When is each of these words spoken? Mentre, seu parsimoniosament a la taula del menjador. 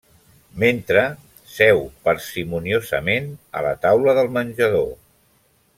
Mentre, 0.61 1.03
seu 1.57 1.83
parsimoniosament 2.07 3.31
a 3.61 3.65
la 3.67 3.75
taula 3.87 4.21
del 4.21 4.33
menjador. 4.39 4.89